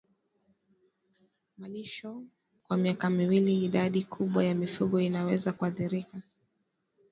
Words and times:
malisho 1.57 2.21
kwa 2.67 2.77
miaka 2.77 3.09
miwili 3.09 3.65
Idadi 3.65 4.03
kubwa 4.03 4.43
ya 4.43 4.55
mifugo 4.55 4.99
inaweza 4.99 5.53
kuathirika 5.53 6.21